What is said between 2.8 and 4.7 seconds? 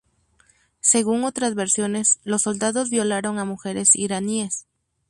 violaron a mujeres iraníes.